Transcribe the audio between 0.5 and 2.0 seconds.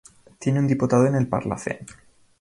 un diputado en el Parlacen.